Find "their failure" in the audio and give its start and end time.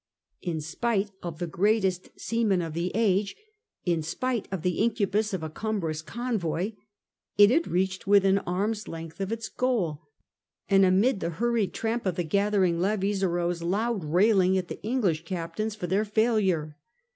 15.85-16.75